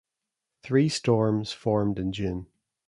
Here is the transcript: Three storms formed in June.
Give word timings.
Three 0.63 0.89
storms 0.89 1.51
formed 1.51 1.99
in 1.99 2.11
June. 2.11 2.47